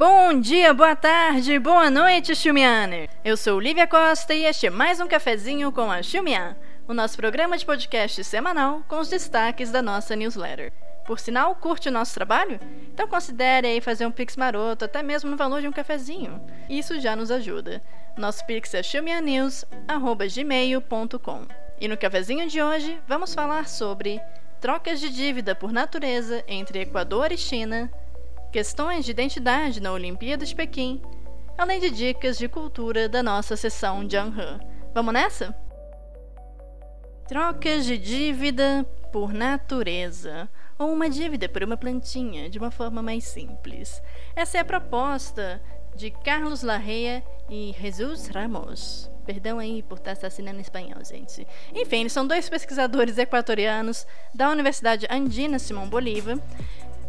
[0.00, 3.10] Bom dia, boa tarde, boa noite, Xumianer!
[3.22, 6.56] Eu sou Lívia Costa e este é mais um cafezinho com a Xumian,
[6.88, 10.72] o nosso programa de podcast semanal com os destaques da nossa newsletter.
[11.04, 12.58] Por sinal, curte o nosso trabalho?
[12.94, 16.40] Então considere aí fazer um pix maroto, até mesmo no valor de um cafezinho.
[16.66, 17.82] Isso já nos ajuda.
[18.16, 21.46] Nosso pix é xumianews.gmail.com
[21.78, 24.18] E no cafezinho de hoje, vamos falar sobre
[24.62, 27.90] trocas de dívida por natureza entre Equador e China,
[28.50, 31.00] questões de identidade na Olimpíada de Pequim,
[31.56, 34.60] além de dicas de cultura da nossa sessão Jianghe.
[34.92, 35.54] Vamos nessa?
[37.28, 40.48] Trocas de dívida por natureza,
[40.78, 44.02] ou uma dívida por uma plantinha, de uma forma mais simples.
[44.34, 45.62] Essa é a proposta
[45.94, 49.10] de Carlos Larreia e Jesus Ramos.
[49.26, 51.46] Perdão aí por estar assassinando em espanhol, gente.
[51.74, 56.38] Enfim, eles são dois pesquisadores equatorianos da Universidade Andina Simão Bolívar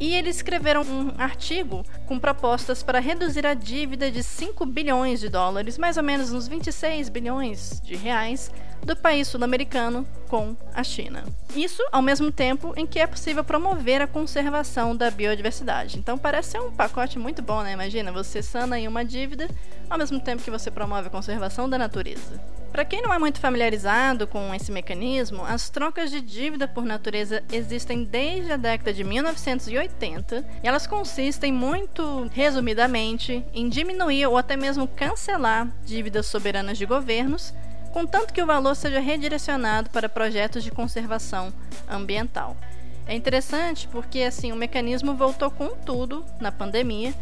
[0.00, 5.28] e eles escreveram um artigo com propostas para reduzir a dívida de 5 bilhões de
[5.28, 8.50] dólares, mais ou menos uns 26 bilhões de reais,
[8.82, 11.24] do país sul-americano com a China.
[11.54, 15.98] Isso ao mesmo tempo em que é possível promover a conservação da biodiversidade.
[15.98, 17.72] Então parece ser um pacote muito bom, né?
[17.72, 19.48] Imagina, você sana aí uma dívida
[19.88, 22.40] ao mesmo tempo que você promove a conservação da natureza.
[22.72, 27.42] Para quem não é muito familiarizado com esse mecanismo, as trocas de dívida por natureza
[27.50, 34.56] existem desde a década de 1980 e elas consistem muito resumidamente em diminuir ou até
[34.56, 37.52] mesmo cancelar dívidas soberanas de governos,
[37.92, 41.52] contanto que o valor seja redirecionado para projetos de conservação
[41.88, 42.56] ambiental.
[43.04, 47.12] É interessante porque assim o mecanismo voltou com tudo na pandemia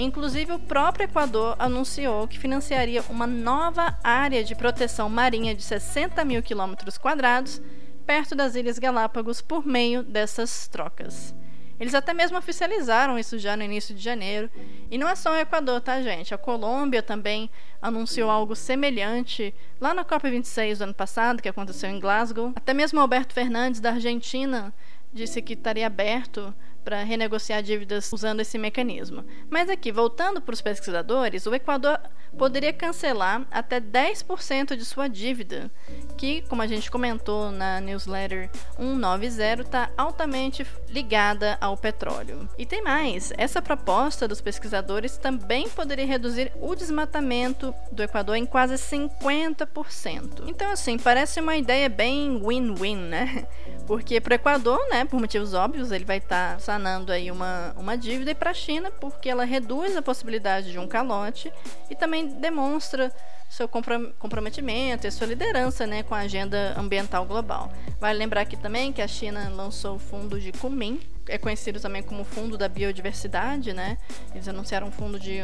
[0.00, 6.24] Inclusive, o próprio Equador anunciou que financiaria uma nova área de proteção marinha de 60
[6.24, 7.60] mil quilômetros quadrados
[8.06, 11.34] perto das Ilhas Galápagos por meio dessas trocas.
[11.80, 14.48] Eles até mesmo oficializaram isso já no início de janeiro.
[14.88, 16.32] E não é só o Equador, tá, gente?
[16.32, 17.50] A Colômbia também
[17.82, 22.52] anunciou algo semelhante lá na COP26 do ano passado, que aconteceu em Glasgow.
[22.54, 24.72] Até mesmo Alberto Fernandes, da Argentina,
[25.12, 26.54] disse que estaria aberto
[26.84, 29.24] para renegociar dívidas usando esse mecanismo.
[29.50, 32.00] Mas aqui, voltando para os pesquisadores, o Equador
[32.36, 35.70] poderia cancelar até 10% de sua dívida,
[36.18, 42.48] que, como a gente comentou na newsletter 190, está altamente ligada ao petróleo.
[42.58, 48.44] E tem mais: essa proposta dos pesquisadores também poderia reduzir o desmatamento do Equador em
[48.44, 50.44] quase 50%.
[50.46, 53.46] Então, assim, parece uma ideia bem win-win, né?
[53.86, 57.72] Porque para o Equador, né, por motivos óbvios, ele vai estar tá sanando aí uma,
[57.76, 61.50] uma dívida, e para a China, porque ela reduz a possibilidade de um calote
[61.88, 63.12] e também demonstra
[63.48, 67.72] seu comprometimento e sua liderança né, com a agenda ambiental global.
[68.00, 72.02] Vale lembrar aqui também que a China lançou o fundo de Kunming, é conhecido também
[72.02, 73.98] como Fundo da Biodiversidade, né?
[74.34, 75.40] Eles anunciaram um fundo de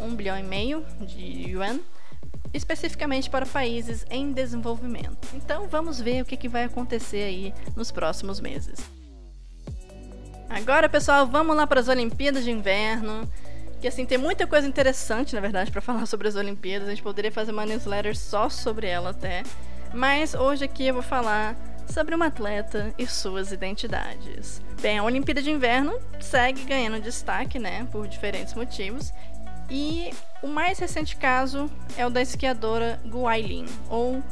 [0.00, 1.78] 1 bilhão e meio de yuan
[2.52, 5.28] especificamente para países em desenvolvimento.
[5.34, 8.80] Então vamos ver o que, que vai acontecer aí nos próximos meses.
[10.48, 13.30] Agora, pessoal, vamos lá para as Olimpíadas de Inverno.
[13.80, 16.88] Que assim tem muita coisa interessante, na verdade, para falar sobre as Olimpíadas.
[16.88, 19.44] A gente poderia fazer uma newsletter só sobre ela até.
[19.92, 21.56] Mas hoje aqui eu vou falar
[21.92, 24.62] sobre uma atleta e suas identidades.
[24.80, 29.12] Bem, a Olimpíada de Inverno segue ganhando destaque, né, por diferentes motivos.
[29.68, 30.10] E
[30.42, 34.22] o mais recente caso é o da esquiadora Gu Ailin, ou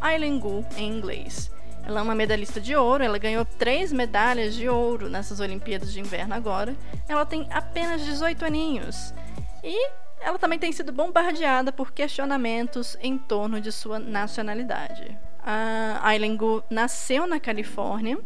[0.00, 1.50] Aileen Gu em inglês.
[1.84, 6.00] Ela é uma medalhista de ouro, ela ganhou três medalhas de ouro nessas Olimpíadas de
[6.00, 6.74] Inverno agora.
[7.08, 9.14] Ela tem apenas 18 aninhos.
[9.62, 9.90] E
[10.20, 15.16] ela também tem sido bombardeada por questionamentos em torno de sua nacionalidade.
[15.42, 18.18] A Aileen Gu nasceu na Califórnia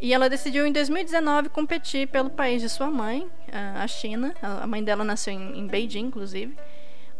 [0.00, 4.34] e ela decidiu em 2019 competir pelo país de sua mãe, a China.
[4.40, 6.56] A mãe dela nasceu em, Beijing, inclusive,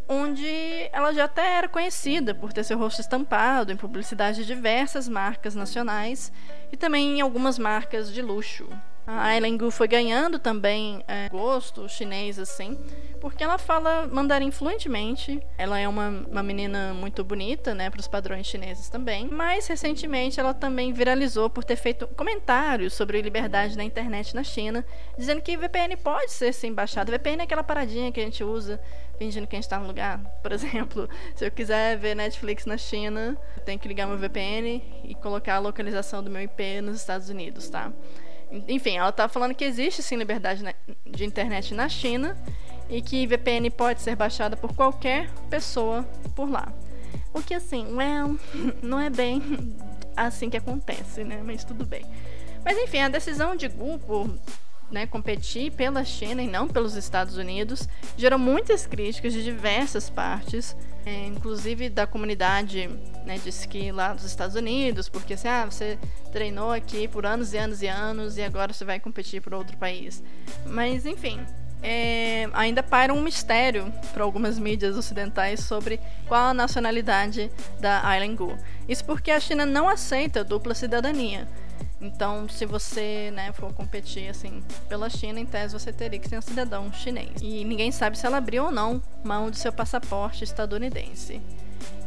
[0.08, 0.46] onde
[0.92, 5.54] ela já até era conhecida por ter seu rosto estampado em publicidade de diversas marcas
[5.54, 6.32] nacionais
[6.72, 8.66] e também em algumas marcas de luxo.
[9.10, 12.78] A Aileen Gu foi ganhando também é, gosto chinês assim,
[13.22, 15.42] porque ela fala mandarim fluentemente.
[15.56, 19.26] Ela é uma, uma menina muito bonita, né, para os padrões chineses também.
[19.26, 24.84] Mas recentemente ela também viralizou por ter feito comentários sobre liberdade na internet na China,
[25.16, 27.10] dizendo que VPN pode ser sim baixado.
[27.10, 28.78] VPN é aquela paradinha que a gente usa
[29.18, 30.20] fingindo que a gente está no lugar.
[30.42, 34.82] Por exemplo, se eu quiser ver Netflix na China, eu tenho que ligar meu VPN
[35.02, 37.90] e colocar a localização do meu IP nos Estados Unidos, tá?
[38.66, 40.64] Enfim, ela está falando que existe sim liberdade
[41.06, 42.36] de internet na China
[42.88, 46.02] e que VPN pode ser baixada por qualquer pessoa
[46.34, 46.72] por lá.
[47.32, 48.38] O que assim, well,
[48.82, 49.42] não é bem
[50.16, 51.40] assim que acontece, né?
[51.44, 52.04] Mas tudo bem.
[52.64, 54.30] Mas enfim, a decisão de Google
[54.90, 60.76] né, competir pela China e não pelos Estados Unidos, gerou muitas críticas de diversas partes,
[61.06, 62.88] é, inclusive da comunidade
[63.24, 65.98] né, de esqui lá dos Estados Unidos, porque assim, ah, você
[66.32, 69.76] treinou aqui por anos e anos e anos e agora você vai competir por outro
[69.76, 70.22] país.
[70.66, 71.40] Mas enfim,
[71.82, 77.50] é, ainda paira um mistério para algumas mídias ocidentais sobre qual a nacionalidade
[77.80, 78.56] da Island Gu.
[78.88, 81.46] Isso porque a China não aceita dupla cidadania.
[82.00, 86.38] Então, se você né, for competir assim pela China, em tese você teria que ser
[86.38, 87.32] um cidadão chinês.
[87.42, 91.40] E ninguém sabe se ela abriu ou não mão de seu passaporte estadunidense.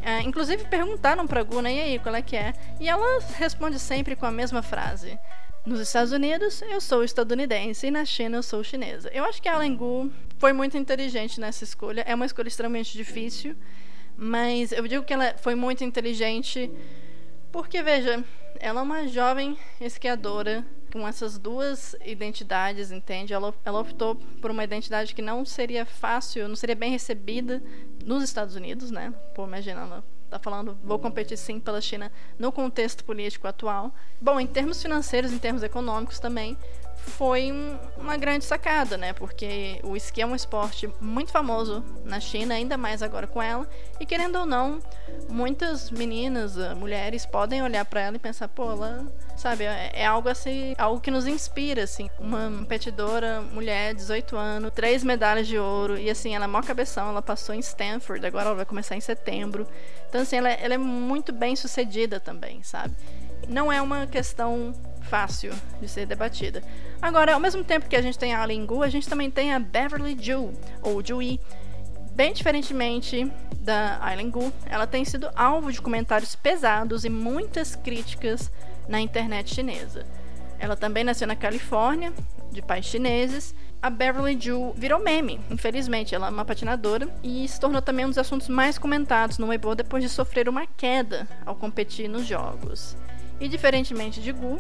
[0.02, 2.54] É, inclusive perguntaram para Gu, né, e aí, qual é que é?
[2.80, 5.20] E ela responde sempre com a mesma frase.
[5.64, 9.12] Nos Estados Unidos, eu sou estadunidense e na China eu sou chinesa.
[9.14, 12.04] Eu acho que a Alan Gu foi muito inteligente nessa escolha.
[12.08, 13.56] É uma escolha extremamente difícil,
[14.18, 16.72] mas eu digo que ela foi muito inteligente
[17.52, 18.24] porque, veja,
[18.60, 23.34] ela é uma jovem esquiadora com essas duas identidades, entende?
[23.34, 27.64] Ela, ela optou por uma identidade que não seria fácil, não seria bem recebida
[28.06, 29.14] nos Estados Unidos, né?
[29.34, 33.94] Pô, imagina, ela tá falando, vou competir sim pela China no contexto político atual.
[34.20, 36.58] Bom, em termos financeiros, em termos econômicos também,
[37.06, 39.14] foi um, uma grande sacada, né?
[39.14, 43.68] Porque o esqui é um esporte muito famoso na China, ainda mais agora com ela.
[44.00, 44.80] E querendo ou não,
[45.30, 49.06] muitas meninas, ah, mulheres, podem olhar para ela e pensar, pô, ela,
[49.36, 52.10] sabe, é, é algo assim, algo que nos inspira, assim.
[52.20, 57.10] Uma competidora, mulher, 18 anos, três medalhas de ouro, e assim, ela é mó cabeção,
[57.10, 59.68] ela passou em Stanford, agora ela vai começar em setembro.
[60.08, 62.96] Então, assim, ela, é, ela é muito bem sucedida também, sabe?
[63.48, 65.52] Não é uma questão fácil
[65.82, 66.64] de ser debatida.
[67.02, 69.60] Agora, ao mesmo tempo que a gente tem a Lingu, a gente também tem a
[69.60, 70.54] Beverly Ju,
[70.84, 71.40] ou Jui.
[72.14, 78.52] Bem diferentemente da Aileen Gu, ela tem sido alvo de comentários pesados e muitas críticas
[78.88, 80.06] na internet chinesa.
[80.60, 82.14] Ela também nasceu na Califórnia,
[82.52, 83.56] de pais chineses.
[83.82, 86.14] A Beverly Ju virou meme, infelizmente.
[86.14, 89.74] Ela é uma patinadora e se tornou também um dos assuntos mais comentados no Weibo
[89.74, 92.96] depois de sofrer uma queda ao competir nos jogos.
[93.40, 94.60] E diferentemente de Gu,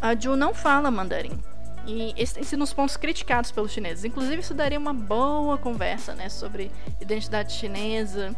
[0.00, 1.38] a Ju não fala mandarim.
[1.86, 4.04] E esse tem sido pontos criticados pelos chineses.
[4.04, 6.70] Inclusive, isso daria uma boa conversa né, sobre
[7.00, 8.34] identidade chinesa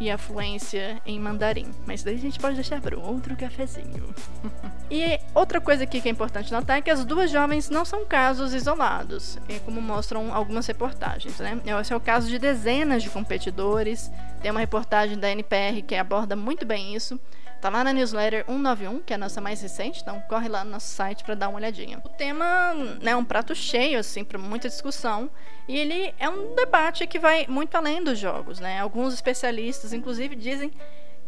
[0.00, 1.66] e afluência em mandarim.
[1.86, 4.14] Mas daí a gente pode deixar para outro cafezinho.
[4.90, 8.06] e outra coisa aqui que é importante notar é que as duas jovens não são
[8.06, 11.38] casos isolados, como mostram algumas reportagens.
[11.38, 11.60] Né?
[11.80, 14.10] Esse é o caso de dezenas de competidores.
[14.40, 17.20] Tem uma reportagem da NPR que aborda muito bem isso.
[17.60, 20.70] Tá lá na newsletter 191, que é a nossa mais recente, então corre lá no
[20.70, 22.00] nosso site para dar uma olhadinha.
[22.02, 22.72] O tema
[23.02, 25.30] né, é um prato cheio, assim, para muita discussão,
[25.68, 28.80] e ele é um debate que vai muito além dos jogos, né?
[28.80, 30.72] Alguns especialistas, inclusive, dizem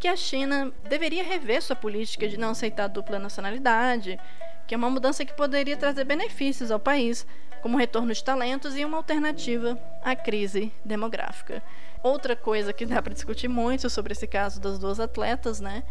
[0.00, 4.18] que a China deveria rever sua política de não aceitar dupla nacionalidade,
[4.66, 7.26] que é uma mudança que poderia trazer benefícios ao país,
[7.60, 11.62] como retorno de talentos e uma alternativa à crise demográfica.
[12.02, 15.84] Outra coisa que dá para discutir muito sobre esse caso das duas atletas, né,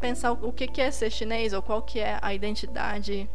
[0.00, 3.28] pensar o que é ser chinês ou qual que é a identidade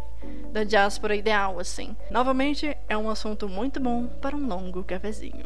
[0.52, 1.96] da diáspora ideal, assim.
[2.12, 5.46] Novamente, é um assunto muito bom para um longo cafezinho.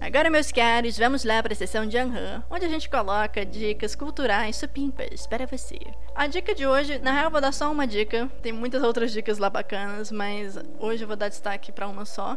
[0.00, 3.94] Agora, meus caros, vamos lá para a sessão de Anhan, onde a gente coloca dicas
[3.94, 5.78] culturais supimpas para você.
[6.14, 8.28] A dica de hoje, na real, vou dar só uma dica.
[8.42, 12.36] Tem muitas outras dicas lá bacanas, mas hoje eu vou dar destaque para uma só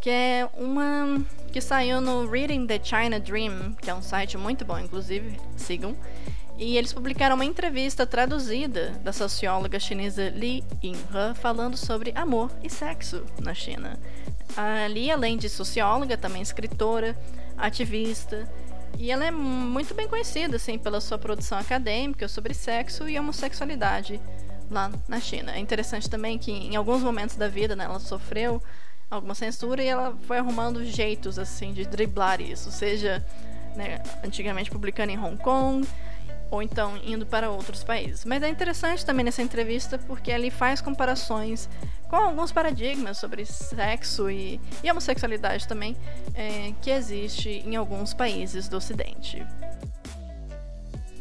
[0.00, 4.64] que é uma que saiu no Reading the China Dream, que é um site muito
[4.64, 5.96] bom, inclusive, sigam.
[6.56, 12.68] E eles publicaram uma entrevista traduzida da socióloga chinesa Li Yinghe falando sobre amor e
[12.68, 13.98] sexo na China.
[14.56, 17.18] A Li, além de socióloga, também escritora,
[17.56, 18.48] ativista,
[18.98, 24.20] e ela é muito bem conhecida assim pela sua produção acadêmica sobre sexo e homossexualidade
[24.70, 25.52] lá na China.
[25.52, 28.62] É interessante também que em alguns momentos da vida né, ela sofreu
[29.10, 33.24] alguma censura e ela foi arrumando jeitos assim de driblar isso, seja
[33.74, 35.86] né, antigamente publicando em Hong Kong
[36.50, 38.24] ou então indo para outros países.
[38.24, 41.68] Mas é interessante também nessa entrevista porque ele faz comparações
[42.08, 45.96] com alguns paradigmas sobre sexo e, e homossexualidade também
[46.34, 49.46] é, que existe em alguns países do Ocidente.